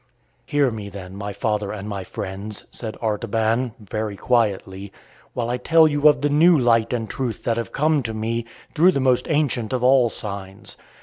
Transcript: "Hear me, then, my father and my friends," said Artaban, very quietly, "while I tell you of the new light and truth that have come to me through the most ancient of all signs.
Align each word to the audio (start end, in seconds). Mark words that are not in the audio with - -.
"Hear 0.47 0.71
me, 0.71 0.89
then, 0.89 1.15
my 1.15 1.31
father 1.31 1.71
and 1.71 1.87
my 1.87 2.03
friends," 2.03 2.65
said 2.71 2.97
Artaban, 3.03 3.73
very 3.79 4.17
quietly, 4.17 4.91
"while 5.33 5.47
I 5.47 5.57
tell 5.57 5.87
you 5.87 6.07
of 6.07 6.21
the 6.21 6.29
new 6.29 6.57
light 6.57 6.91
and 6.91 7.07
truth 7.07 7.43
that 7.43 7.57
have 7.57 7.71
come 7.71 8.01
to 8.01 8.13
me 8.15 8.45
through 8.73 8.93
the 8.93 8.99
most 8.99 9.27
ancient 9.29 9.73
of 9.73 9.83
all 9.83 10.09
signs. 10.09 10.75